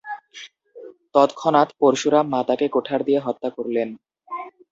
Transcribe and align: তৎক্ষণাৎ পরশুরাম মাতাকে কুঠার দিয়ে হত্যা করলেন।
তৎক্ষণাৎ 1.15 1.69
পরশুরাম 1.79 2.25
মাতাকে 2.29 2.65
কুঠার 2.67 3.01
দিয়ে 3.03 3.19
হত্যা 3.19 3.49
করলেন। 3.49 3.89